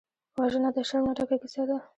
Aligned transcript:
وژنه 0.39 0.69
د 0.75 0.77
شرم 0.89 1.03
نه 1.07 1.13
ډکه 1.17 1.35
کیسه 1.41 1.63
ده 1.69 1.77